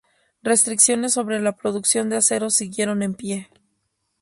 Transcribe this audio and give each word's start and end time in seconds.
Restricciones 0.41 1.13
sobre 1.13 1.39
la 1.39 1.55
producción 1.55 2.09
de 2.09 2.17
acero 2.17 2.49
siguieron 2.49 3.03
en 3.03 3.13
pie. 3.13 3.49